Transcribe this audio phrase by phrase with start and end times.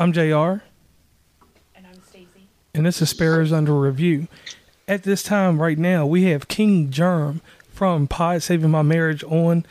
[0.00, 0.22] I'm JR.
[0.22, 2.48] And I'm Stacy.
[2.72, 4.28] And this is Sparrows Under Review.
[4.88, 9.66] At this time, right now, we have King Germ from Pod Saving My Marriage on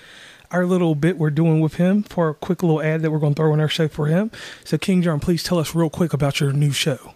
[0.52, 3.34] our little bit we're doing with him for a quick little ad that we're going
[3.34, 4.30] to throw in our show for him.
[4.64, 7.16] So, King Germ, please tell us real quick about your new show.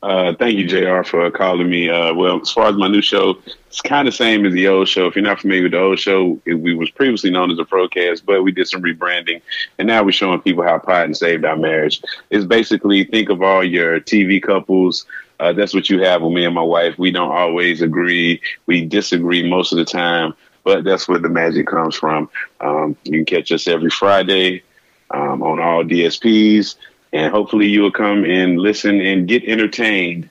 [0.00, 1.90] Uh, thank you, JR, for calling me.
[1.90, 3.36] Uh, well, as far as my new show,
[3.66, 5.06] it's kind of same as the old show.
[5.06, 7.64] If you're not familiar with the old show, it, we was previously known as the
[7.64, 9.42] Procast, but we did some rebranding,
[9.76, 12.00] and now we're showing people how Pod saved our marriage.
[12.30, 15.04] It's basically think of all your TV couples.
[15.40, 16.96] Uh, that's what you have with me and my wife.
[16.96, 18.40] We don't always agree.
[18.66, 22.30] We disagree most of the time, but that's where the magic comes from.
[22.60, 24.62] Um, you can catch us every Friday
[25.10, 26.76] um, on all DSPs
[27.12, 30.28] and hopefully you will come and listen and get entertained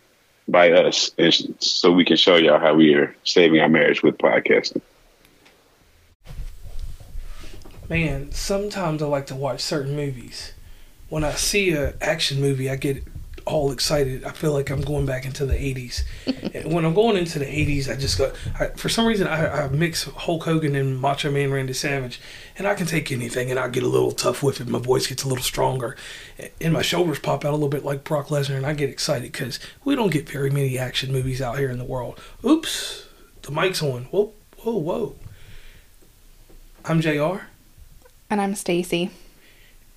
[0.47, 4.17] by us and so we can show y'all how we are saving our marriage with
[4.17, 4.81] podcasting.
[7.89, 10.53] Man sometimes i like to watch certain movies.
[11.09, 13.03] When i see a action movie i get
[13.47, 14.25] all excited.
[14.25, 16.03] I feel like I'm going back into the 80s.
[16.71, 19.67] when I'm going into the 80s, I just got, I, for some reason, I, I,
[19.69, 22.19] mix Hulk Hogan and Macho Man Randy Savage,
[22.57, 24.67] and I can take anything and I get a little tough with it.
[24.67, 25.95] My voice gets a little stronger,
[26.59, 29.31] and my shoulders pop out a little bit like Brock Lesnar, and I get excited
[29.31, 32.19] because we don't get very many action movies out here in the world.
[32.43, 33.07] Oops,
[33.43, 34.03] the mic's on.
[34.05, 35.15] Whoa, whoa, whoa.
[36.85, 37.47] I'm JR.
[38.29, 39.11] And I'm Stacy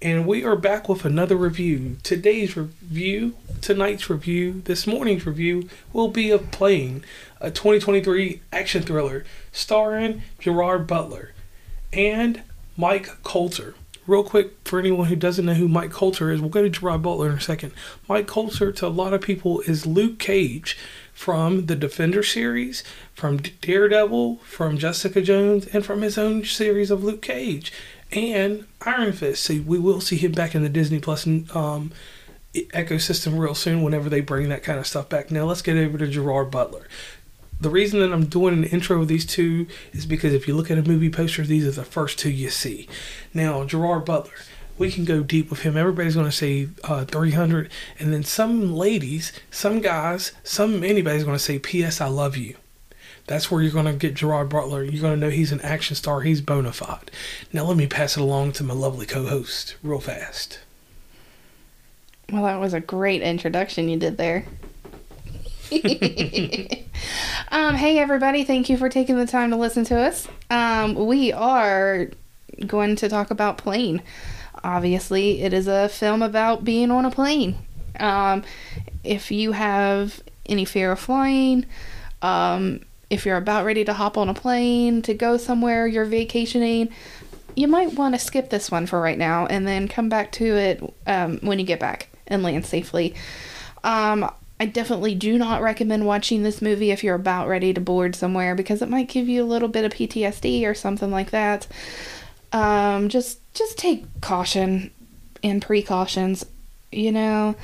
[0.02, 1.98] and we are back with another review.
[2.02, 7.04] Today's review, tonight's review, this morning's review will be of Plane,
[7.40, 11.32] a 2023 action thriller starring Gerard Butler
[11.92, 12.42] and
[12.78, 13.74] Mike Colter.
[14.06, 17.02] Real quick, for anyone who doesn't know who Mike Colter is, we'll go to Gerard
[17.02, 17.72] Butler in a second.
[18.08, 20.78] Mike Colter, to a lot of people, is Luke Cage
[21.12, 22.82] from the Defender series,
[23.14, 27.70] from Daredevil, from Jessica Jones, and from his own series of Luke Cage
[28.12, 29.44] and Iron Fist.
[29.44, 31.92] So we will see him back in the Disney Plus um,
[32.54, 35.30] ecosystem real soon whenever they bring that kind of stuff back.
[35.30, 36.86] Now let's get over to Gerard Butler.
[37.60, 40.70] The reason that I'm doing an intro of these two is because if you look
[40.70, 42.88] at a movie poster, these are the first two you see.
[43.34, 44.32] Now Gerard Butler,
[44.78, 45.76] we can go deep with him.
[45.76, 51.36] Everybody's going to say uh, 300, and then some ladies, some guys, some anybody's going
[51.36, 52.00] to say, "P.S.
[52.00, 52.56] I love you."
[53.30, 54.82] That's where you're going to get Gerard Butler.
[54.82, 56.22] You're going to know he's an action star.
[56.22, 57.12] He's bona fide.
[57.52, 60.58] Now, let me pass it along to my lovely co host real fast.
[62.32, 64.46] Well, that was a great introduction you did there.
[67.52, 68.42] um, hey, everybody.
[68.42, 70.26] Thank you for taking the time to listen to us.
[70.50, 72.10] Um, we are
[72.66, 74.02] going to talk about Plane.
[74.64, 77.54] Obviously, it is a film about being on a plane.
[78.00, 78.42] Um,
[79.04, 81.64] if you have any fear of flying,
[82.22, 82.80] um,
[83.10, 86.88] if you're about ready to hop on a plane to go somewhere you're vacationing,
[87.56, 90.56] you might want to skip this one for right now and then come back to
[90.56, 93.14] it um, when you get back and land safely.
[93.82, 98.14] Um, I definitely do not recommend watching this movie if you're about ready to board
[98.14, 101.66] somewhere because it might give you a little bit of PTSD or something like that.
[102.52, 104.90] Um, just just take caution
[105.42, 106.44] and precautions.
[106.92, 107.56] You know,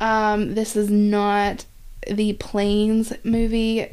[0.00, 1.64] um, this is not
[2.06, 3.88] the planes movie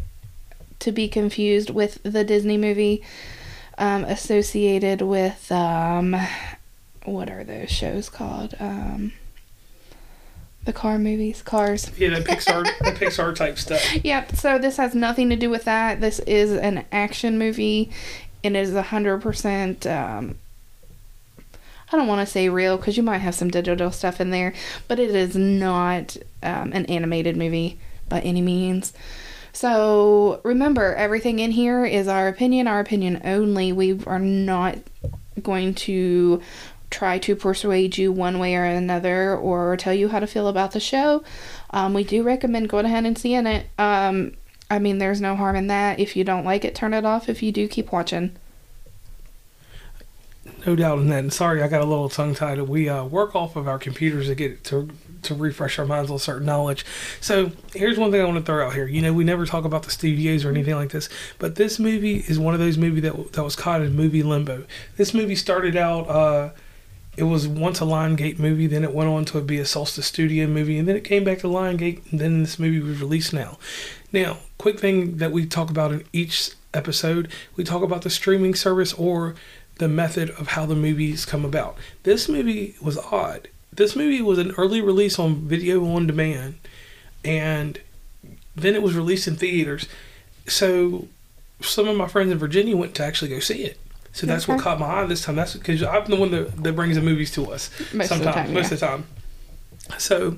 [0.84, 3.02] to be confused with the Disney movie
[3.78, 6.16] um, associated with um,
[7.06, 8.56] what are those shows called?
[8.60, 9.14] Um,
[10.66, 11.92] the car movies, cars.
[11.98, 13.82] Yeah, the Pixar, the Pixar type stuff.
[14.04, 14.36] Yep.
[14.36, 16.02] So this has nothing to do with that.
[16.02, 17.90] This is an action movie,
[18.44, 19.86] and it is a hundred percent.
[19.86, 20.38] Um,
[21.92, 24.54] I don't want to say real because you might have some digital stuff in there,
[24.88, 27.78] but it is not um, an animated movie
[28.10, 28.94] by any means.
[29.54, 33.72] So remember, everything in here is our opinion, our opinion only.
[33.72, 34.80] We are not
[35.42, 36.42] going to
[36.90, 40.72] try to persuade you one way or another or tell you how to feel about
[40.72, 41.24] the show.
[41.70, 43.68] Um, we do recommend going ahead and seeing it.
[43.78, 44.34] Um,
[44.70, 46.00] I mean, there's no harm in that.
[46.00, 47.30] If you don't like it, turn it off.
[47.30, 48.36] If you do, keep watching.
[50.66, 51.20] No doubt in that.
[51.20, 52.60] And sorry, I got a little tongue tied.
[52.62, 54.90] We uh, work off of our computers to get to
[55.26, 56.86] to refresh our minds on certain knowledge.
[57.22, 58.88] So here's one thing I want to throw out here.
[58.88, 61.10] You know, we never talk about the studios or anything like this,
[61.40, 64.66] but this movie is one of those movies that that was caught in movie limbo.
[64.98, 66.08] This movie started out.
[66.10, 66.50] Uh,
[67.16, 70.48] it was once a Lionsgate movie, then it went on to be a Solstice Studio
[70.48, 73.60] movie, and then it came back to Lionsgate, and then this movie was released now.
[74.12, 78.56] Now, quick thing that we talk about in each episode, we talk about the streaming
[78.56, 79.36] service or
[79.78, 81.78] the method of how the movies come about.
[82.04, 86.56] This movie was odd this movie was an early release on video on demand,
[87.24, 87.80] and
[88.56, 89.88] then it was released in theaters.
[90.48, 91.08] So
[91.62, 93.80] some of my friends in Virginia went to actually go see it.
[94.12, 95.36] So that's what caught my eye this time.
[95.36, 97.72] That's because I'm the one that, that brings the movies to us.
[97.94, 98.74] Most of sometimes, time, most yeah.
[98.74, 99.06] of the time.
[99.98, 100.38] So,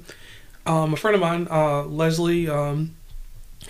[0.65, 2.95] um, a friend of mine, uh, Leslie, um,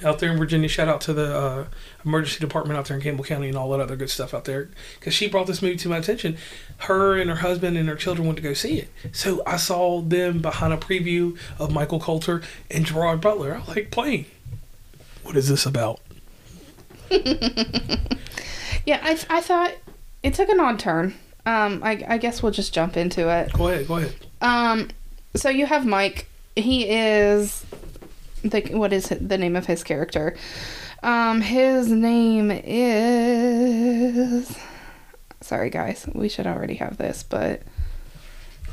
[0.04, 1.66] out there in Virginia, shout out to the uh,
[2.04, 4.70] emergency department out there in Campbell County and all that other good stuff out there,
[5.00, 6.38] because she brought this movie to my attention.
[6.80, 8.90] Her and her husband and her children went to go see it.
[9.12, 13.56] So I saw them behind a preview of Michael Colter and Gerard Butler.
[13.56, 14.26] I was like, plane.
[15.24, 16.00] What is this about?
[18.86, 19.74] Yeah, I, I thought
[20.22, 21.16] it took an odd turn.
[21.46, 23.52] Um, I, I guess we'll just jump into it.
[23.54, 24.16] Go ahead, go ahead.
[24.42, 24.90] Um,
[25.36, 26.28] so you have Mike.
[26.56, 27.66] He is
[28.50, 30.36] the what is the name of his character?
[31.04, 34.58] Um, his name is.
[35.42, 36.08] Sorry, guys.
[36.14, 37.62] We should already have this, but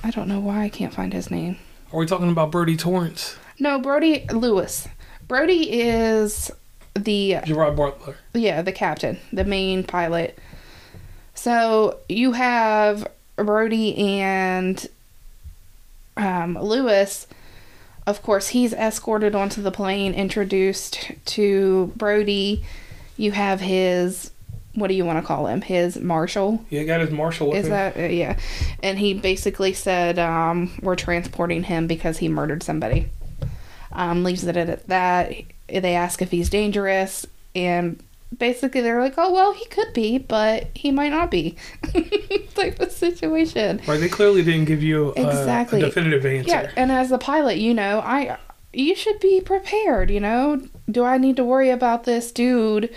[0.03, 1.59] I don't know why I can't find his name.
[1.93, 3.37] Are we talking about Brodie Torrance?
[3.59, 4.89] No, Brodie Louis.
[5.29, 6.51] Brodie is
[6.95, 8.17] the Gerard Butler.
[8.35, 10.39] yeah, the captain, the main pilot.
[11.35, 14.87] So you have Brodie and
[16.17, 17.27] um, Louis.
[18.07, 22.65] Of course, he's escorted onto the plane, introduced to Brodie.
[23.17, 24.33] You have his,
[24.75, 25.61] what do you want to call him?
[25.61, 26.65] His marshal.
[26.69, 27.71] Yeah, got his marshal Is him.
[27.71, 28.39] that, uh, yeah.
[28.83, 33.09] And he basically said, um, we're transporting him because he murdered somebody.
[33.93, 35.33] Um, leaves it at that.
[35.69, 38.03] They ask if he's dangerous, and
[38.37, 41.57] basically they're like, oh, well, he could be, but he might not be.
[42.55, 43.81] type of situation.
[43.87, 45.81] Right, they clearly didn't give you a, Exactly.
[45.83, 46.49] a definitive answer.
[46.51, 48.39] Yeah, and as the pilot, you know, I
[48.73, 50.63] you should be prepared, you know.
[50.91, 52.95] Do I need to worry about this dude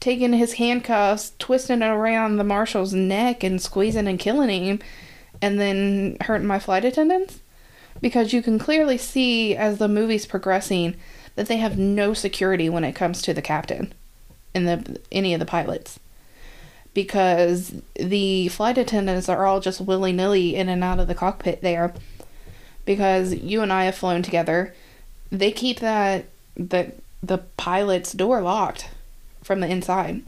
[0.00, 4.78] taking his handcuffs, twisting it around the marshal's neck and squeezing and killing him
[5.40, 7.40] and then hurting my flight attendants?
[8.00, 10.96] Because you can clearly see as the movie's progressing
[11.36, 13.92] that they have no security when it comes to the captain
[14.54, 15.98] and the any of the pilots
[16.94, 21.60] because the flight attendants are all just willy nilly in and out of the cockpit
[21.60, 21.92] there.
[22.86, 24.74] Because you and I have flown together,
[25.30, 26.92] they keep that the
[27.22, 28.90] the pilot's door locked
[29.42, 30.22] from the inside.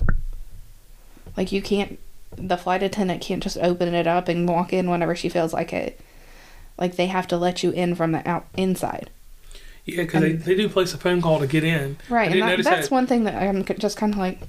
[1.36, 1.98] Like you can't,
[2.34, 5.72] the flight attendant can't just open it up and walk in whenever she feels like
[5.72, 6.00] it.
[6.78, 9.10] Like they have to let you in from the out inside.
[9.86, 11.96] Yeah, because they, they do place a phone call to get in.
[12.10, 12.94] Right, and that, that's that.
[12.94, 14.40] one thing that I'm just kind of like,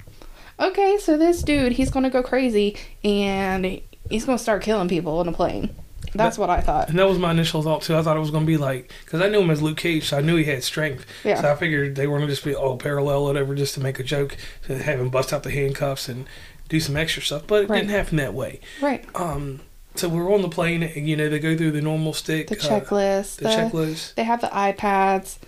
[0.60, 3.80] okay, so this dude, he's gonna go crazy and
[4.10, 5.70] he's gonna start killing people in a plane.
[6.14, 6.88] That's That- what I thought.
[6.88, 7.94] And that was my initial thought too.
[7.96, 10.08] I thought it was going to be like because I knew him as Luke Cage,
[10.08, 11.04] so I knew he had strength.
[11.22, 11.38] Yeah.
[11.40, 14.00] So I figured they were going to just be oh parallel whatever, just to make
[14.00, 14.34] a joke
[14.66, 16.26] to have him bust out the handcuffs and
[16.70, 17.42] do some extra stuff.
[17.46, 17.80] But it Right.
[17.80, 18.60] didn't happen that way.
[18.80, 19.60] Right, Um,
[19.98, 20.82] so we're on the plane.
[20.82, 24.14] and, You know, they go through the normal stick, the uh, checklist, the checklist.
[24.14, 25.38] they have the iPads,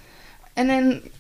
[0.57, 1.11] and then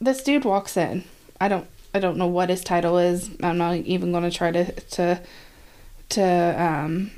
[0.00, 1.04] this dude walks in.
[1.40, 3.30] I don't, I don't know what his title is.
[3.42, 5.20] I'm not even gonna try to to
[6.10, 7.10] to um,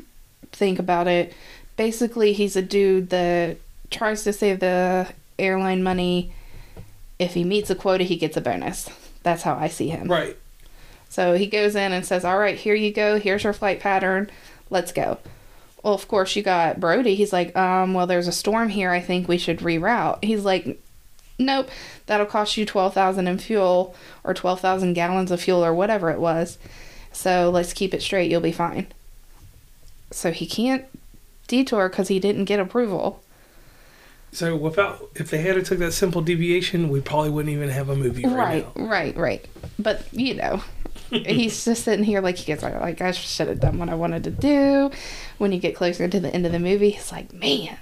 [0.53, 1.35] think about it.
[1.77, 3.57] Basically, he's a dude that
[3.91, 6.33] tries to save the airline money.
[7.19, 8.89] If he meets a quota, he gets a bonus.
[9.23, 10.09] That's how I see him.
[10.09, 10.37] Right.
[11.09, 13.19] So he goes in and says, All right, here you go.
[13.19, 14.31] Here's your flight pattern.
[14.71, 15.19] Let's go.
[15.83, 17.15] Well, of course, you got Brodie.
[17.17, 18.91] He's like, um, Well, there's a storm here.
[18.91, 20.23] I think we should reroute.
[20.23, 20.81] He's like,
[21.39, 21.69] Nope,
[22.07, 26.59] that'll cost you 12000 in fuel or 12,000 gallons of fuel or whatever it was.
[27.11, 28.31] So let's keep it straight.
[28.31, 28.87] You'll be fine.
[30.13, 30.85] So he can't
[31.49, 33.23] detour because he didn't get approval.
[34.31, 37.89] So without, if they had a took that simple deviation, we probably wouldn't even have
[37.91, 38.87] a movie right, Right, now.
[38.87, 39.45] right, right.
[39.79, 40.63] But you know,
[41.13, 44.25] he's just sitting here like he gets like I should have done what I wanted
[44.25, 44.91] to do.
[45.39, 47.79] When you get closer to the end of the movie, he's like man,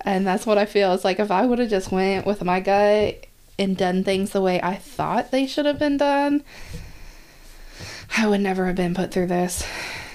[0.00, 0.92] and that's what I feel.
[0.92, 3.26] It's like if I would have just went with my gut
[3.58, 6.44] and done things the way I thought they should have been done,
[8.16, 9.66] I would never have been put through this.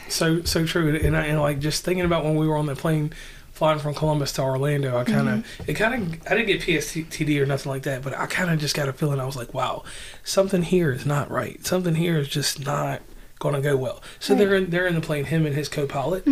[0.08, 0.96] So so true.
[0.96, 3.14] And I and like just thinking about when we were on the plane
[3.60, 5.64] flying from Columbus to Orlando, I kind of Mm-hmm.
[5.70, 8.58] it kind of I didn't get PSTD or nothing like that, but I kind of
[8.60, 9.84] just got a feeling I was like, wow,
[10.24, 11.64] something here is not right.
[11.66, 13.02] Something here is just not
[13.40, 14.02] going to go well.
[14.20, 14.40] So Right.
[14.42, 14.50] Mm-hmm.
[14.50, 16.28] they're in they're in the plane, him and his co-pilot.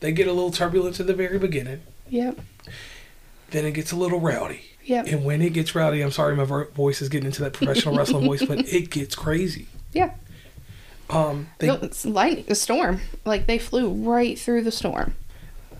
[0.00, 1.80] They get a little turbulence at the very beginning.
[2.10, 2.38] Yep,
[3.50, 4.60] Then it gets a little rowdy.
[4.84, 7.96] yep, And when it gets rowdy, I'm sorry, my voice is getting into that professional
[7.96, 9.68] wrestling voice, but it gets crazy.
[9.92, 10.10] yeah.
[11.10, 13.00] Um, they, No, it's lightning, a storm.
[13.24, 15.14] Like they flew right through the storm.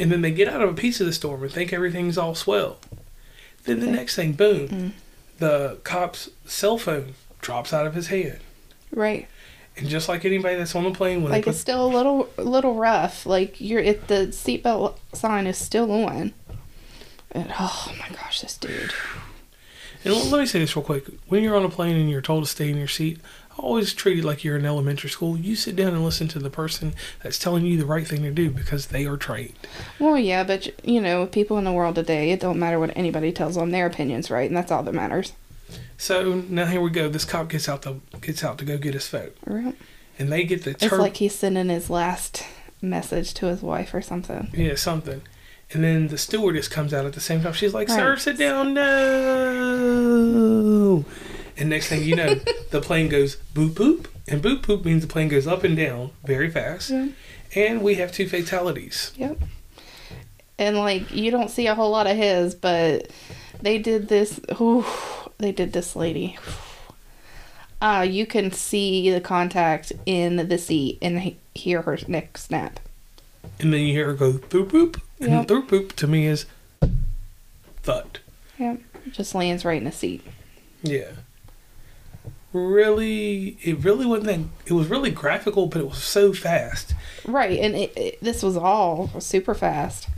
[0.01, 2.35] And then they get out of a piece of the storm and think everything's all
[2.35, 2.79] swell.
[3.65, 4.91] Then the next thing, boom, Mm.
[5.39, 8.39] the cop's cell phone drops out of his hand.
[8.91, 9.27] Right.
[9.77, 12.29] And just like anybody that's on the plane, when like they it's still a little
[12.37, 13.27] little rough.
[13.27, 16.33] Like you're if the seatbelt sign is still on.
[17.33, 18.93] And oh my gosh, this dude.
[20.05, 22.45] and let me say this real quick: when you're on a plane and you're told
[22.45, 23.19] to stay in your seat,
[23.58, 25.37] always treat it like you're in elementary school.
[25.37, 28.30] You sit down and listen to the person that's telling you the right thing to
[28.30, 29.54] do because they are trained.
[29.99, 33.32] Well, yeah, but you know, people in the world today, it don't matter what anybody
[33.32, 33.70] tells them.
[33.70, 34.49] Their opinions, right?
[34.49, 35.32] And that's all that matters.
[35.96, 37.08] So now here we go.
[37.08, 39.37] This cop gets out to gets out to go get his vote.
[39.46, 39.76] Right.
[40.18, 42.44] and they get the It's like he's sending his last
[42.82, 44.50] message to his wife or something.
[44.52, 45.23] yeah something,
[45.73, 47.52] and then the stewardess comes out at the same time.
[47.54, 51.04] She's like, "Sir, sit down." No.
[51.56, 52.34] And next thing you know,
[52.70, 56.11] the plane goes boop boop, and boop boop means the plane goes up and down
[56.25, 57.08] very fast, Yeah.
[57.54, 59.12] and we have two fatalities.
[59.16, 59.38] Yep.
[60.58, 63.11] And like you don't see a whole lot of his, but
[63.61, 64.40] they did this.
[64.61, 64.84] Ooh,
[65.38, 66.38] they did this lady.
[67.82, 72.80] Uh, you can see the contact in the seat and he- hear her neck snap.
[73.61, 75.46] And then you hear her go boop boop, and Yep.
[75.49, 76.46] boop boop to me is
[77.82, 78.20] thud.
[78.58, 78.80] Yep.
[79.12, 80.23] Just lands right in the seat.
[80.82, 81.11] Yeah.
[82.54, 84.40] Really, it really wasn't that.
[84.66, 86.94] It was really graphical, but it was so fast.
[87.26, 90.08] Right, and it, it, this was all super fast.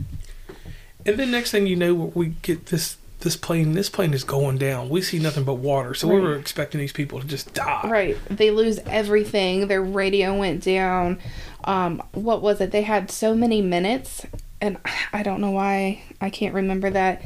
[1.03, 3.73] And then next thing you know, we get this this plane.
[3.73, 4.89] This plane is going down.
[4.89, 5.95] We see nothing but water.
[5.95, 7.89] So we were expecting these people to just die.
[7.89, 8.17] Right.
[8.29, 9.67] They lose everything.
[9.67, 11.19] Their radio went down.
[11.63, 12.69] Um, what was it?
[12.71, 14.27] They had so many minutes,
[14.61, 14.77] and
[15.11, 17.23] I don't know why I can't remember that.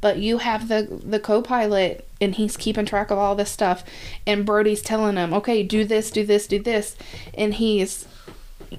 [0.00, 3.84] But you have the the co-pilot, and he's keeping track of all this stuff,
[4.26, 6.96] and Brodie's telling him, "Okay, do this, do this, do this,"
[7.34, 8.06] and he's.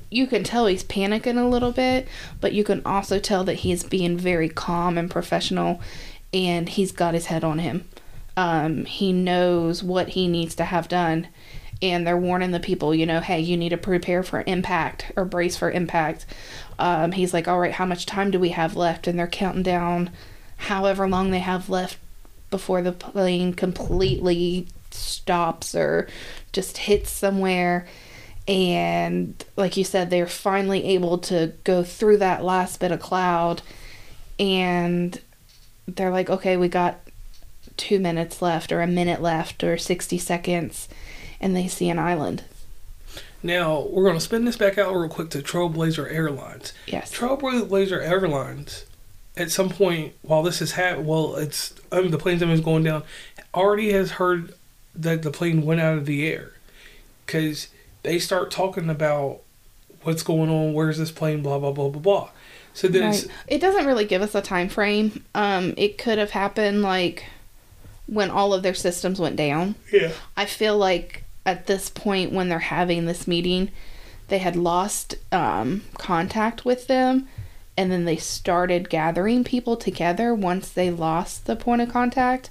[0.10, 2.08] You can tell he's panicking a little bit,
[2.40, 5.82] but you can also tell that he's being very calm and professional,
[6.34, 7.90] and he's got his head on him.
[8.38, 11.28] Um, he knows what he needs to have done,
[11.82, 15.26] and they're warning the people, you know, hey, you need to prepare for impact or
[15.26, 16.26] brace for impact.
[16.80, 19.08] Um, he's like, all right, how much time do we have left?
[19.08, 20.12] And they're counting down
[20.62, 21.98] however long they have left
[22.50, 26.08] before the plane completely stops or
[26.52, 27.88] just hits somewhere.
[28.48, 33.62] And like you said, they're finally able to go through that last bit of cloud.
[34.40, 35.20] And
[35.88, 37.00] they're like, okay, we got
[37.78, 40.90] two minutes left, or a minute left, or 60 seconds.
[41.40, 42.44] And they see an island.
[43.44, 46.74] Now we're going to spin this back out real quick to Trailblazer Airlines.
[46.86, 47.12] Yes.
[47.12, 48.86] Trailblazer Airlines,
[49.38, 53.04] at some point while this is happening, well, it's um, the plane's is going down,
[53.54, 54.54] already has heard
[54.96, 56.54] that the plane went out of the air,
[57.26, 57.70] because
[58.04, 59.42] they start talking about
[60.04, 62.30] what's going on, where's this plane, blah blah blah blah blah.
[62.74, 63.28] So then Right.
[63.48, 65.24] It doesn't really give us a time frame.
[65.36, 67.26] Um, it could have happened like
[68.08, 69.76] when all of their systems went down.
[69.92, 73.72] yeah, I feel like at this point when they're having this meeting,
[74.28, 77.28] they had lost um, contact with them,
[77.78, 82.50] and then they started gathering people together once they lost the point of contact.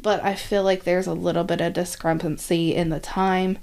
[0.00, 3.58] But I feel like there's a little bit of discrepancy in the time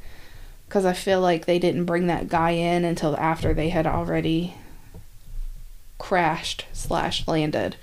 [0.68, 4.56] because I feel like they didn't bring that guy in until after they had already
[5.98, 7.78] crashed slash landed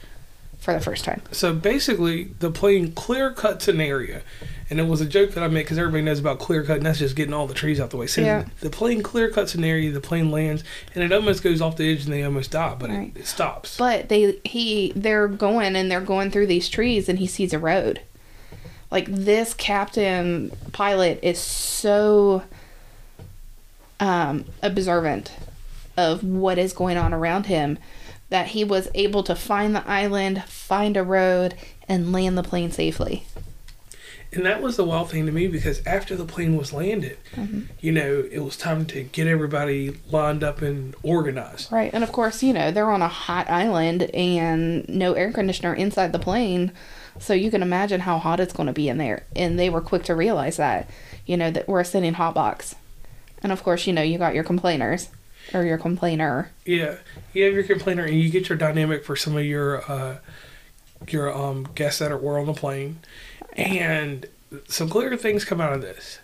[0.60, 1.22] for the first time.
[1.32, 4.22] So basically, the plane clear cuts an area,
[4.68, 6.84] and it was a joke that I made because everybody knows about clear cutting.
[6.84, 8.06] that's just getting all the trees out the way.
[8.06, 8.44] So Yeah.
[8.60, 10.62] the plane clear cuts an area, the plane lands,
[10.94, 13.12] and it almost goes off the edge, and they almost die, but Right.
[13.16, 13.76] it, it stops.
[13.78, 17.58] But they he they're going and they're going through these trees and he sees a
[17.58, 18.00] road.
[18.90, 22.42] Like this captain pilot is so
[23.98, 25.32] um observant
[25.96, 27.78] of what is going on around him
[28.30, 31.54] that he was able to find the island, find a road
[31.88, 33.24] and land the plane safely.
[34.32, 37.62] And that was the wild thing to me because after the plane was landed, Mm-hmm.
[37.80, 41.72] you know, it was time to get everybody lined up and organized.
[41.72, 41.90] Right.
[41.92, 46.12] And of course, you know, they're on a hot island and no air conditioner inside
[46.12, 46.70] the plane.
[47.18, 49.24] So you can imagine how hot it's going to be in there.
[49.34, 50.88] And they were quick to realize that,
[51.26, 52.76] you know, that we're sitting hot box.
[53.42, 55.08] And of course, you know, you got your complainers
[55.54, 56.50] or your complainer.
[56.64, 56.96] Yeah,
[57.32, 60.18] you have your complainer, and you get your dynamic for some of your uh,
[61.08, 62.98] your um, guests that are, were on the plane,
[63.54, 64.26] and
[64.68, 66.18] some clear things come out of this.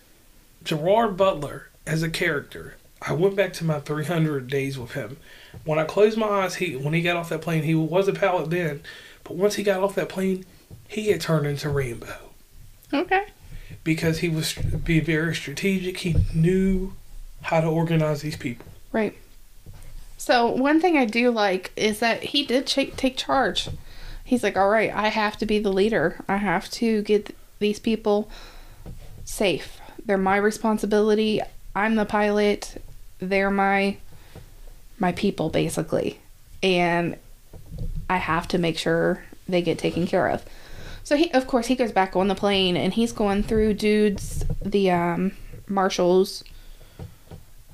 [0.63, 5.17] Gerard Butler as a character, I went back to my 300 days with him.
[5.65, 8.13] When I closed my eyes, he when he got off that plane, he was a
[8.13, 8.81] pilot then,
[9.23, 10.45] but once he got off that plane,
[10.87, 12.13] he had turned into Rambo
[12.93, 13.25] Okay.
[13.83, 15.97] because he was being very strategic.
[15.99, 16.93] He knew
[17.43, 18.65] how to organize these people.
[18.91, 19.15] Right.
[20.17, 23.69] So one thing I do like is that he did ch- take charge.
[24.23, 26.23] He's like, all right, I have to be the leader.
[26.27, 28.29] I have to get these people
[29.23, 29.79] safe.
[30.05, 31.41] They're my responsibility.
[31.75, 32.81] I'm the pilot.
[33.19, 33.97] They're my
[34.99, 36.19] my people basically.
[36.63, 37.17] And
[38.09, 40.43] I have to make sure they get taken care of.
[41.03, 44.43] So he of course he goes back on the plane and he's going through dudes
[44.61, 45.33] the um
[45.69, 46.43] Marshal's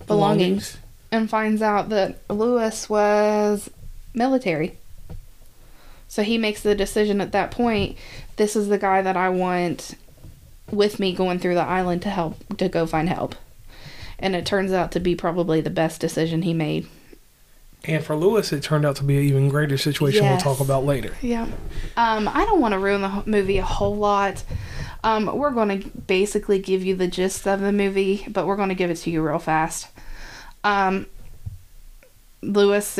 [0.05, 0.77] belongings
[1.13, 3.69] and finds out that Louis was
[4.15, 4.77] military.
[6.07, 7.97] So he makes the decision at that point
[8.35, 9.95] this is the guy that I want
[10.71, 13.35] with me going through the island to help to go find help.
[14.17, 16.87] And it turns out to be probably the best decision he made.
[17.85, 20.43] And for Louis, it turned out to be an even greater situation Yes.
[20.43, 21.13] we'll talk about later.
[21.21, 21.47] Yeah.
[21.97, 24.43] Um, I don't want to ruin the movie a whole lot.
[25.03, 28.69] Um, we're going to basically give you the gist of the movie, but we're going
[28.69, 29.87] to give it to you real fast.
[30.63, 31.07] Um,
[32.41, 32.99] Louis,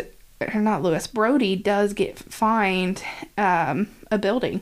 [0.54, 3.04] or not Louis, Brodie does get fined
[3.38, 4.62] um, a building.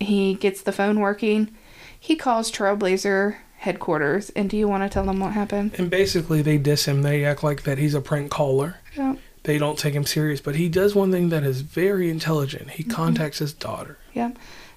[0.00, 1.54] He gets the phone working.
[1.98, 4.30] He calls Trailblazer headquarters.
[4.30, 5.74] And do you want to tell them what happened?
[5.78, 7.02] And basically, they diss him.
[7.02, 8.76] They act like that he's a prank caller.
[8.96, 9.16] Yeah.
[9.44, 10.40] They don't take him serious.
[10.40, 12.70] But he does one thing that is very intelligent.
[12.70, 13.98] He contacts his daughter.
[14.12, 14.32] Yeah.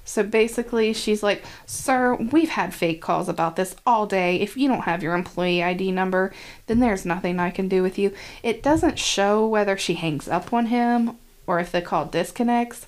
[0.09, 4.37] So basically, she's like, Sir, we've had fake calls about this all day.
[4.37, 6.33] If you don't have your employee ID number,
[6.65, 8.11] then there's nothing I can do with you.
[8.41, 12.87] It doesn't show whether she hangs up on him or if the call disconnects.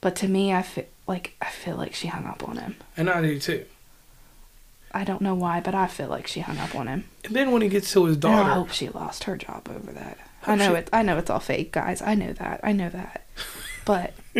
[0.00, 2.76] But to me, I feel like I feel like she hung up on him.
[2.96, 3.66] And I do too.
[4.90, 7.04] I don't know why, but I feel like she hung up on him.
[7.24, 9.92] And then when he gets to his And I hope she lost her job over
[9.92, 10.16] that.
[10.46, 10.88] I know she- it.
[10.94, 12.00] I know it's all fake, guys.
[12.00, 12.60] I know that.
[12.62, 13.26] I know that.
[13.88, 14.12] But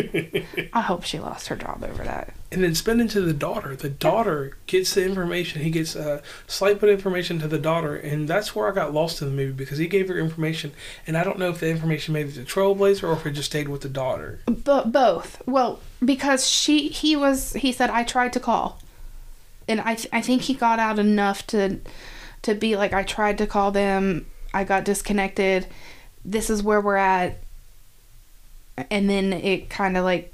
[0.74, 2.34] I hope she lost her job over that.
[2.52, 3.74] and then spinning to the daughter.
[3.74, 5.62] The daughter gets the information.
[5.62, 8.92] He gets a slight bit of information to the daughter, and that's where I got
[8.92, 10.72] lost in the movie because he gave her information,
[11.06, 13.48] and I don't know if the information made it to Trailblazer or if it just
[13.48, 14.40] stayed with the daughter.
[14.44, 15.42] But both.
[15.46, 18.82] Well, because she he was he said I tried to call,
[19.66, 21.80] and I th- I think he got out enough to
[22.42, 24.26] to be like I tried to call them.
[24.52, 25.66] I got disconnected.
[26.22, 27.38] This is where we're at.
[28.90, 30.32] And then it kind of like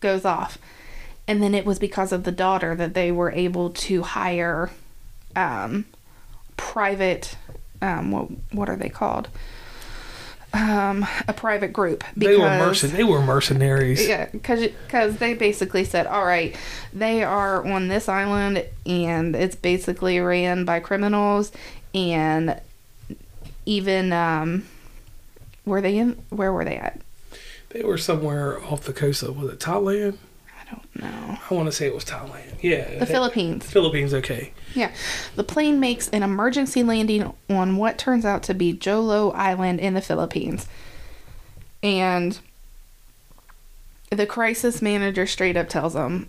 [0.00, 0.58] goes off.
[1.28, 4.70] And then it was because of the daughter that they were able to hire
[5.34, 5.86] um
[6.56, 7.36] private
[7.80, 9.28] um what what are they called?
[10.54, 14.06] Um a private group they were mercen- They were mercenaries.
[14.06, 16.54] yeah, because they basically said, all right,
[16.92, 21.52] they are on this island and it's basically ran by criminals
[21.94, 22.60] and
[23.64, 24.66] even um,
[25.64, 26.22] were they in?
[26.28, 27.00] Where were they at?
[27.72, 30.18] They were somewhere off the coast of was it Thailand?
[30.60, 31.38] I don't know.
[31.50, 32.62] I want to say it was Thailand.
[32.62, 33.64] Yeah, The Philippines.
[33.64, 34.12] Philippines.
[34.14, 34.52] Okay.
[34.74, 34.92] Yeah.
[35.36, 39.94] The plane makes an emergency landing on what turns out to be Jolo Island in
[39.94, 40.66] the Philippines.
[41.82, 42.38] And
[44.10, 46.28] the crisis manager straight up tells them,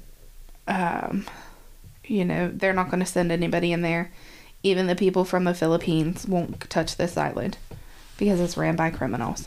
[0.68, 1.26] um,
[2.06, 4.12] you know, they're not going to send anybody in there.
[4.64, 7.58] Even the people from the Philippines won't touch this island
[8.18, 9.46] because it's ran by criminals.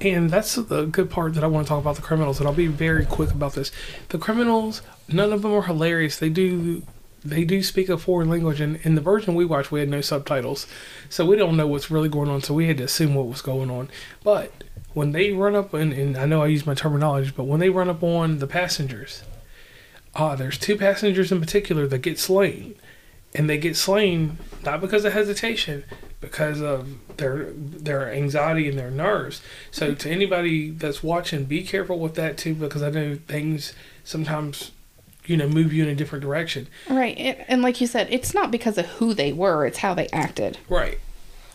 [0.00, 2.54] And that's the good part that I want to talk about the criminals, and I'll
[2.54, 3.72] be very quick about this.
[4.10, 6.18] The criminals, none of them are hilarious.
[6.18, 6.82] They do
[7.24, 10.00] they do speak a foreign language, and in the version we watched, we had no
[10.00, 10.66] subtitles,
[11.08, 12.42] so we don't know what's really going on.
[12.42, 13.88] So we had to assume what was going on.
[14.22, 14.52] But
[14.92, 17.70] when they run up, and, and I know I use my terminology, but when they
[17.70, 19.24] run up on the passengers,
[20.14, 22.74] ah, there's two passengers in particular that get slain,
[23.34, 25.84] and they get slain not because of hesitation,
[26.20, 29.42] because of their their anxiety and their nerves.
[29.70, 33.74] So to anybody that's watching, be careful with that too, because I know things
[34.04, 34.72] sometimes,
[35.26, 36.68] you know, move you in a different direction.
[36.88, 37.16] Right.
[37.18, 40.08] And, and like you said, it's not because of who they were, it's how they
[40.08, 40.58] acted.
[40.68, 40.98] Right.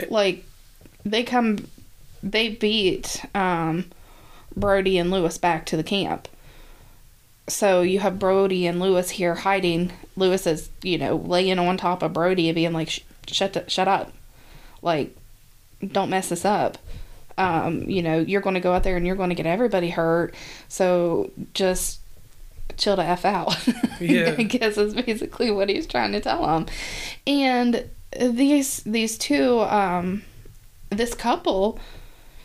[0.09, 0.45] like
[1.05, 1.67] they come
[2.23, 3.85] they beat um
[4.55, 6.27] brodie and louis back to the camp
[7.47, 12.03] so you have brodie and louis here hiding louis is you know laying on top
[12.03, 14.11] of brodie and being like "Sh- shut shut up
[14.81, 15.15] like
[15.85, 16.77] don't mess this up.
[17.37, 19.89] Um you know you're going to go out there and you're going to get everybody
[19.89, 20.33] hurt.
[20.67, 21.99] So just
[22.77, 23.53] chill the f out
[23.99, 24.33] Yeah.
[24.37, 26.67] i guess is basically what he's trying to tell them
[27.27, 30.23] and these these two um
[30.89, 31.77] this couple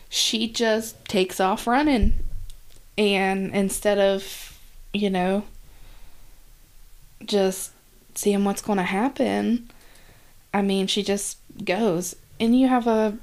[0.09, 2.13] she just takes off running.
[2.97, 4.57] And instead of
[4.93, 5.43] you know
[7.25, 7.71] just
[8.15, 9.69] seeing what's going to happen
[10.53, 13.17] i mean she just goes and you have a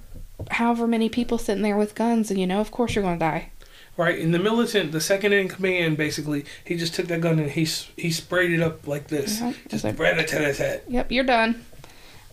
[0.51, 3.25] however many people sitting there with guns and you know of course you're going to
[3.25, 3.51] die
[3.97, 4.19] Right.
[4.19, 7.63] In the militant, the second in command, basically, he just took that gun and he
[7.97, 9.55] he sprayed it up like this, Mhm.
[9.69, 10.83] just right to his head.
[10.89, 11.65] yep you're done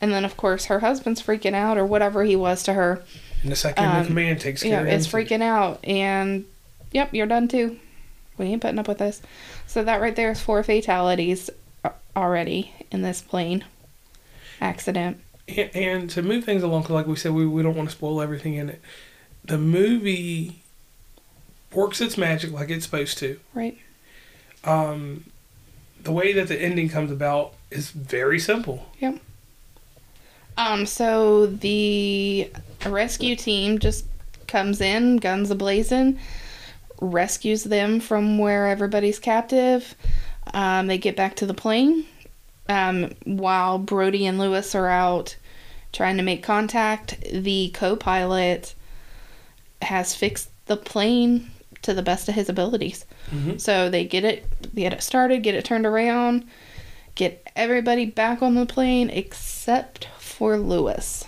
[0.01, 3.03] and then of course her husband's freaking out or whatever he was to her
[3.43, 5.09] And the second in Um, command takes care yeah, of too.
[5.15, 6.45] freaking out, and
[6.91, 7.77] yep, you're done too.
[8.39, 9.21] We ain't putting up with this.
[9.67, 11.51] So that right there is four fatalities
[12.17, 13.63] already in this plane
[14.59, 15.19] accident.
[15.73, 18.21] And, to move things along, 'cause like we said, we, we don't want to spoil
[18.21, 18.81] everything in it.
[19.43, 20.61] The movie
[21.73, 23.39] works its magic like it's supposed to.
[23.53, 23.77] Right.
[24.63, 25.25] Um,
[26.03, 28.85] the way that the ending comes about is very simple.
[28.99, 29.19] Yep.
[30.57, 32.51] Um, so the
[32.85, 34.05] rescue team just
[34.47, 36.19] comes in, guns ablazing,
[36.99, 39.95] rescues them from where everybody's captive.
[40.53, 42.05] Um, they get back to the plane.
[42.69, 45.35] Um, while Brodie and Louis are out
[45.93, 48.73] trying to make contact, the co pilot
[49.81, 51.51] has fixed the plane
[51.81, 53.05] to the best of his abilities.
[53.31, 53.59] Mhm.
[53.59, 56.45] So they get it get it started, get it turned around,
[57.15, 61.25] get everybody back on the plane except for Louis.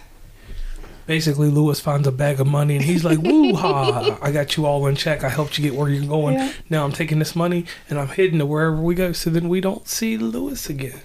[1.06, 4.18] Basically, Louis finds a bag of money and he's like, "Woo ha!
[4.22, 5.24] I got you all in check.
[5.24, 6.36] I helped you get where you're going.
[6.36, 6.54] Yeah.
[6.70, 9.12] Now I'm taking this money and I'm heading to wherever we go.
[9.12, 11.02] So then we don't see Louis again,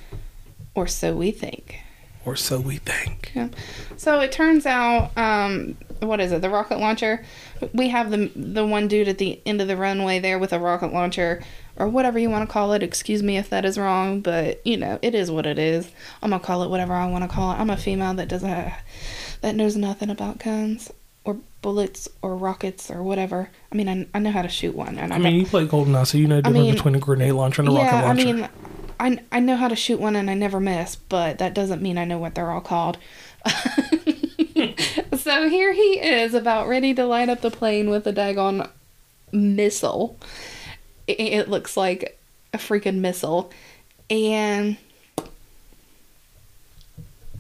[0.75, 1.81] Or so we think.
[2.29, 3.33] Or so we think."
[3.97, 6.43] So it turns out, um, what is it?
[6.43, 7.25] The rocket launcher.
[7.73, 10.59] We have the the one dude at the end of the runway there with a
[10.61, 11.43] rocket launcher,
[11.77, 12.83] or whatever you want to call it.
[12.83, 15.91] Excuse me if that is wrong, but you know it is what it is.
[16.23, 17.57] I'm gonna call it whatever I want to call it.
[17.57, 18.73] I'm a female that doesn't
[19.41, 20.93] that knows nothing about guns
[21.25, 23.51] or bullets or rockets or whatever.
[23.73, 25.67] I mean, I, I know how to shoot one, and I, I mean, you play
[25.67, 27.97] GoldenEye, so you know the difference mean- between a grenade launcher and a yeah, rocket
[27.97, 28.25] I launcher.
[28.35, 28.49] mean,
[29.01, 31.99] I, I know how to shoot one and I never miss, but that doesn't mean
[31.99, 32.99] I know what they're all called.
[35.17, 38.69] so here he is, about ready to light up the plane with a daggone
[39.33, 40.19] missile.
[41.07, 42.19] It, it looks like
[42.53, 43.51] a freaking missile.
[44.11, 44.79] And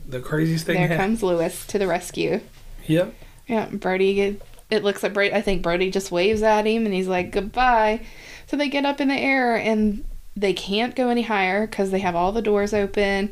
[0.08, 0.76] the craziest thing.
[0.76, 2.40] there hap- comes Louis to the rescue.
[2.86, 3.14] Yep.
[3.46, 4.14] Yeah, Brodie.
[4.14, 5.34] Get, it looks like Brodie.
[5.34, 8.00] I think Brodie just waves at him, and he's like goodbye.
[8.46, 10.04] So they get up in the air, and
[10.38, 13.30] they can't go any higher because they have all the doors open.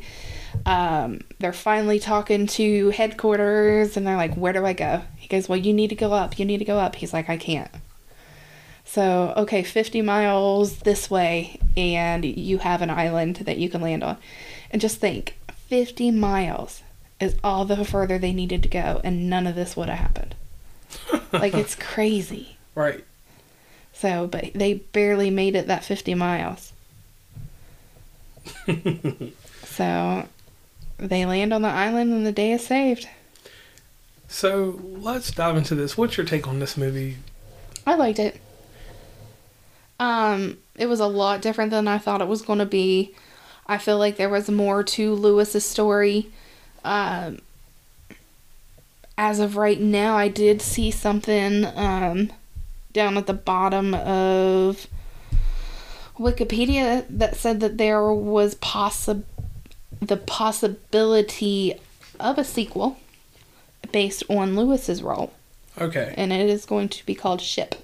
[0.65, 5.47] Um, they're finally talking to headquarters, and they're like, "Where do I go?" He goes,
[5.47, 6.39] "Well, you need to go up.
[6.39, 7.71] You need to go up." He's like, "I can't."
[8.85, 14.03] So okay, fifty miles this way, and you have an island that you can land
[14.03, 14.17] on.
[14.71, 16.81] And just think, fifty miles
[17.19, 20.35] is all the further they needed to go, and none of this would have happened.
[21.31, 22.57] like it's crazy.
[22.75, 23.03] Right.
[23.93, 26.71] So, but they barely made it that 50 miles.
[29.63, 30.27] so,
[30.97, 33.07] they land on the island and the day is saved.
[34.27, 35.97] So let's dive into this.
[35.97, 37.17] What's your take on this movie?
[37.85, 38.41] I liked it.
[39.99, 43.15] Um, it was a lot different than I thought it was going to be.
[43.65, 46.29] I feel like there was more to Louis's story.
[46.83, 47.39] Um,
[49.17, 52.31] as of right now, I did see something um,
[52.93, 54.87] down at the bottom of
[56.17, 59.23] Wikipedia that said that there was possi-
[60.01, 61.75] the possibility
[62.19, 62.97] of a sequel
[63.91, 65.33] based on Louis's role,
[65.79, 66.13] Okay.
[66.17, 67.75] and it is going to be called Ship.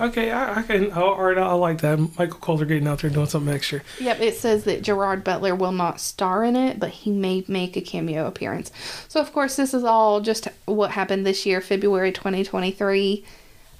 [0.00, 0.90] Okay, I, I can.
[0.92, 1.96] Oh, all right, I like that.
[2.18, 3.80] Michael Colter getting out there doing something extra.
[4.00, 7.76] Yep, it says that Gerard Butler will not star in it, but he may make
[7.76, 8.72] a cameo appearance.
[9.06, 13.24] So, of course, this is all just what happened this year, February 2023.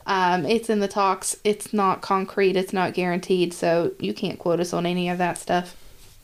[0.06, 1.36] Um, it's in the talks.
[1.44, 2.56] It's not concrete.
[2.56, 3.52] It's not guaranteed.
[3.54, 5.76] So you can't quote us on any of that stuff.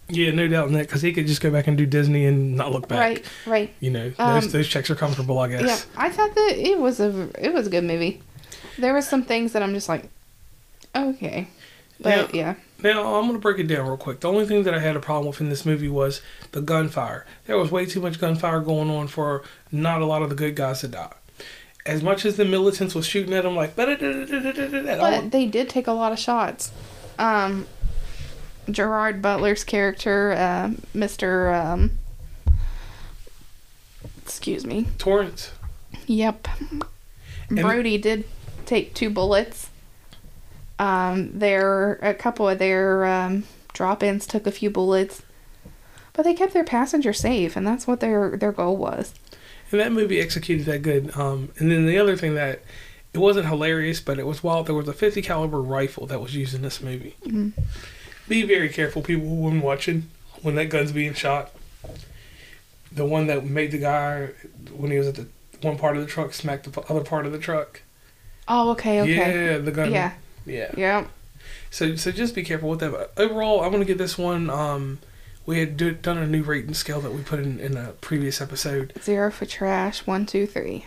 [0.08, 2.56] Yeah, no doubt in that because he could just go back and do Disney and
[2.56, 2.98] not look back.
[2.98, 3.74] Right, right.
[3.78, 5.62] You know, Um, those those checks are comfortable, I guess.
[5.62, 8.20] Yeah, I thought that it was a it was a good movie.
[8.76, 10.08] There were some things that I'm just like,
[10.96, 11.48] okay,
[12.00, 14.20] but yeah, Now I'm gonna break it down real quick.
[14.20, 17.24] The only thing that I had a problem with in this movie was the gunfire.
[17.46, 20.56] There was way too much gunfire going on for not a lot of the good
[20.56, 21.12] guys to die.
[21.86, 25.92] As much as the militants was shooting at them like, but they did take a
[25.92, 26.72] lot of shots.
[27.18, 27.66] Um,
[28.70, 31.92] Gerard Butler's character, uh, Mister, um,
[34.22, 35.52] excuse me, Torrance.
[36.06, 36.48] Yep.
[37.50, 38.24] Brodie did
[38.66, 39.70] take two bullets.
[40.78, 45.22] Um, their a couple of their um, drop-ins took a few bullets,
[46.12, 49.14] but they kept their passenger safe, and that's what their their goal was.
[49.70, 51.16] And that movie executed that good.
[51.16, 52.62] Um, and then the other thing that
[53.12, 54.66] it wasn't hilarious, but it was wild.
[54.66, 57.16] There was a 50 caliber rifle that was used in this movie.
[58.28, 60.08] Be very careful, people when watching
[60.42, 61.50] when that gun's being shot.
[62.92, 64.30] The one that made the guy
[64.76, 65.26] when he was at the
[65.62, 67.82] one part of the truck smack the other part of the truck.
[68.48, 69.92] Oh, okay, okay, Yeah, the gun.
[69.92, 70.12] yeah,
[70.46, 70.72] yeah.
[70.76, 71.04] yeah.
[71.70, 72.90] So so just be careful with that.
[72.92, 74.50] But overall, I'm gonna give this one.
[74.50, 74.98] Um,
[75.50, 78.40] we had do, done a new rating scale that we put in in a previous
[78.40, 78.92] episode.
[79.02, 80.06] Zero for trash.
[80.06, 80.86] One, two, three.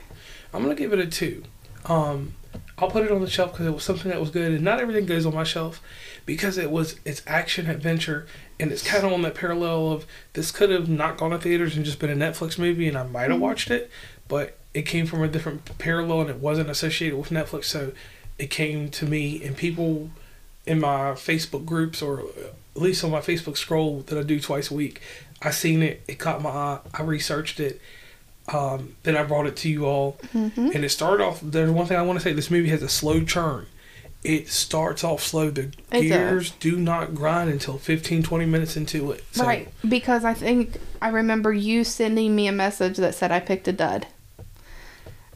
[0.53, 1.43] I'm gonna give it a two.
[1.83, 2.35] Um,
[2.77, 4.79] I'll put it on the shelf because it was something that was good, and not
[4.79, 5.81] everything goes on my shelf
[6.25, 8.25] because it was it's action adventure,
[8.57, 11.75] and it's kind of on that parallel of this could have not gone to theaters
[11.75, 13.91] and just been a Netflix movie, and I might have watched it,
[14.29, 17.91] but it came from a different parallel and it wasn't associated with Netflix, so
[18.39, 20.09] it came to me and people
[20.65, 22.23] in my Facebook groups or
[22.75, 25.01] at least on my Facebook scroll that I do twice a week.
[25.41, 26.01] I seen it.
[26.07, 26.79] It caught my eye.
[26.93, 27.79] I researched it.
[28.51, 30.71] Um, then I brought it to you all, Mm-hmm.
[30.73, 31.39] and it started off.
[31.41, 32.33] There's one thing I want to say.
[32.33, 33.67] This movie has a slow churn.
[34.23, 35.49] It starts off slow.
[35.49, 39.23] The It gears do not grind until 15, 20 minutes into it.
[39.33, 43.39] So, Right, because I think I remember you sending me a message that said I
[43.41, 44.07] picked a dud,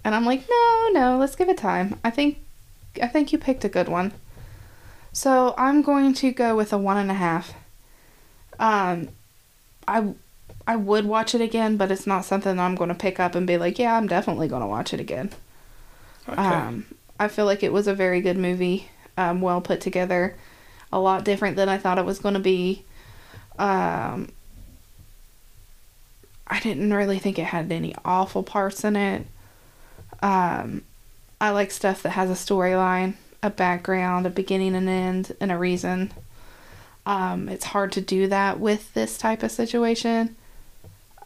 [0.04, 2.00] and I'm like, no, no, let's give it time.
[2.04, 2.39] I think,
[3.02, 4.13] I think you picked a good one.
[5.18, 7.56] So I'm going to go with a one and a half.
[8.60, 9.10] Um,
[9.88, 10.14] I,
[10.68, 13.48] I would watch it again, but it's not something I'm going to pick up and
[13.48, 15.32] be like, yeah, I'm definitely going to watch it again.
[16.30, 16.40] Okay.
[16.40, 16.86] Um,
[17.20, 20.36] I feel like it was a very good movie, um, well put together,
[20.94, 22.84] a lot different than I thought it was going to be.
[23.58, 24.30] Um,
[26.46, 29.26] I didn't really think it had any awful parts in it.
[30.22, 30.84] Um,
[31.42, 33.16] I like stuff that has a storyline,
[33.48, 36.12] a background, a beginning and end, and a reason.
[37.06, 40.36] Um, it's hard to do that with this type of situation.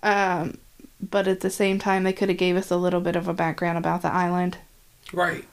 [0.03, 0.57] Um,
[1.01, 3.33] but at the same time, they could have gave us a little bit of a
[3.33, 4.57] background about the island.
[5.11, 5.43] right.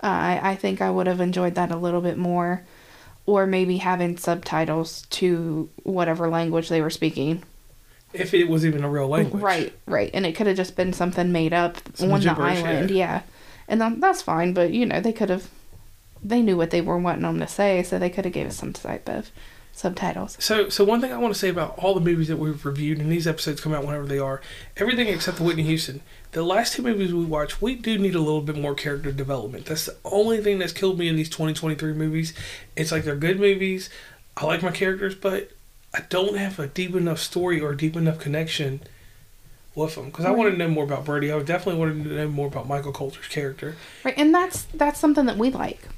[0.00, 2.62] Uh, I, I think I would have enjoyed that a little bit more.
[3.26, 7.42] Or maybe having subtitles to whatever language they were speaking.
[8.14, 9.42] If it was even a real language.
[9.42, 10.10] Right, right.
[10.14, 12.90] And it could have just been something made up Some on the island.
[12.90, 12.96] yeah.
[12.96, 13.22] Yeah.
[13.66, 15.50] And that's fine, but you know, they could have.
[16.22, 18.56] They knew what they were wanting them to say, so they could have gave us
[18.56, 19.30] some type of
[19.72, 20.36] subtitles.
[20.40, 22.98] So, so one thing I want to say about all the movies that we've reviewed,
[22.98, 24.40] and these episodes come out whenever they are,
[24.76, 26.00] everything except the Whitney Houston.
[26.32, 29.66] The last two movies we watched, we do need a little bit more character development.
[29.66, 32.34] That's the only thing that's killed me in these 2023 movies.
[32.76, 33.88] It's like they're good movies.
[34.36, 35.52] I like my characters, but
[35.94, 38.80] I don't have a deep enough story or a deep enough connection
[39.74, 40.06] with them.
[40.06, 41.32] Because I wanted to know more about Birdie.
[41.32, 43.76] I definitely wanted to know more about Michael Colter's character.
[44.04, 45.88] Right, and that's that's something that we like.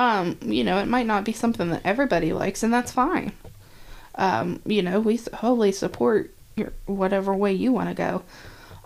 [0.00, 3.32] Um, you know, it might not be something that everybody likes, and that's fine.
[4.14, 8.22] Um, you know, we wholly support your whatever way you want to go.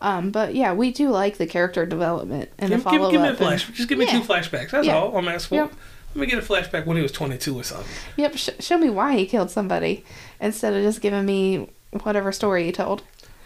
[0.01, 3.21] Um, but yeah, we do like the character development and Give, the give, follow give
[3.21, 3.39] me a up.
[3.39, 3.69] flash.
[3.71, 4.19] Just give me Yeah.
[4.19, 4.71] two flashbacks.
[4.71, 4.97] That's Yeah.
[4.99, 5.65] all I'm asking for.
[5.65, 5.73] Yep.
[6.17, 7.87] Let me get a flashback when he was 22 or something.
[8.17, 10.05] Yep, sh- show me why he killed somebody
[10.41, 11.69] instead of just giving me
[12.03, 13.03] whatever story he told.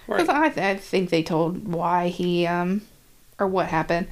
[0.06, 0.18] Right.
[0.20, 2.82] Because I, th- I think they told why he, um,
[3.38, 4.08] or what happened.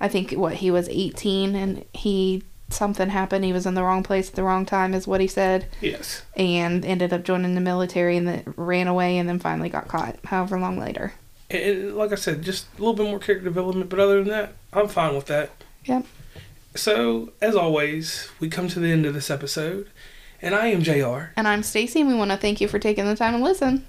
[0.00, 3.44] I think what he was 18 and he something happened.
[3.44, 6.22] He was in the wrong place at the wrong time, is what he said, Yes.
[6.36, 10.16] and ended up joining the military and then ran away and then finally got caught.
[10.24, 11.14] However long later.
[11.50, 13.90] And, like I said, just a little bit more character development.
[13.90, 15.50] But other than that, I'm fine with that.
[15.84, 16.06] Yep.
[16.76, 19.88] So, as always, we come to the end of this episode.
[20.42, 21.32] And I am JR.
[21.36, 22.00] And I'm Stacy.
[22.00, 23.84] and We want to thank you for taking the time to listen.